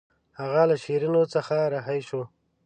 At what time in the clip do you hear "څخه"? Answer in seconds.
1.33-1.55